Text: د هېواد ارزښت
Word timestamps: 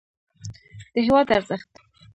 د 0.93 0.95
هېواد 1.05 1.27
ارزښت 1.37 1.71